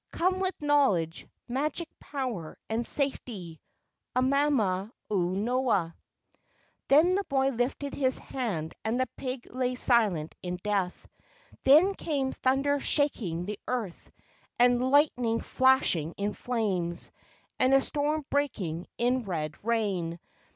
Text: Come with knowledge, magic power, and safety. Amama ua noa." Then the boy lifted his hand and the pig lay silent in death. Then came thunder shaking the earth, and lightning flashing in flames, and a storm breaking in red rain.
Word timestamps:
Come 0.11 0.39
with 0.39 0.55
knowledge, 0.59 1.27
magic 1.47 1.87
power, 1.99 2.57
and 2.67 2.87
safety. 2.87 3.61
Amama 4.15 4.91
ua 5.11 5.35
noa." 5.35 5.95
Then 6.87 7.13
the 7.13 7.23
boy 7.25 7.49
lifted 7.49 7.93
his 7.93 8.17
hand 8.17 8.73
and 8.83 8.99
the 8.99 9.05
pig 9.15 9.45
lay 9.51 9.75
silent 9.75 10.33
in 10.41 10.55
death. 10.63 11.07
Then 11.65 11.93
came 11.93 12.31
thunder 12.31 12.79
shaking 12.79 13.45
the 13.45 13.59
earth, 13.67 14.09
and 14.57 14.89
lightning 14.89 15.39
flashing 15.39 16.13
in 16.17 16.33
flames, 16.33 17.11
and 17.59 17.71
a 17.71 17.79
storm 17.79 18.25
breaking 18.31 18.87
in 18.97 19.23
red 19.25 19.53
rain. 19.63 20.17